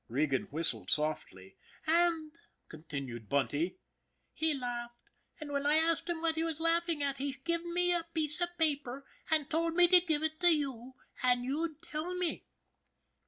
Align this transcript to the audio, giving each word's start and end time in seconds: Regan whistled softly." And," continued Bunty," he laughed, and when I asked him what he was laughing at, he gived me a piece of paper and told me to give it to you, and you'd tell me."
Regan 0.07 0.45
whistled 0.49 0.89
softly." 0.89 1.57
And," 1.85 2.31
continued 2.69 3.29
Bunty," 3.29 3.77
he 4.33 4.55
laughed, 4.55 4.97
and 5.39 5.51
when 5.51 5.67
I 5.67 5.75
asked 5.75 6.09
him 6.09 6.21
what 6.23 6.33
he 6.35 6.43
was 6.43 6.59
laughing 6.59 7.03
at, 7.03 7.19
he 7.19 7.33
gived 7.33 7.65
me 7.67 7.93
a 7.93 8.03
piece 8.11 8.41
of 8.41 8.57
paper 8.57 9.05
and 9.29 9.47
told 9.47 9.75
me 9.75 9.87
to 9.89 9.99
give 10.01 10.23
it 10.23 10.39
to 10.39 10.49
you, 10.57 10.93
and 11.21 11.43
you'd 11.45 11.83
tell 11.83 12.15
me." 12.15 12.47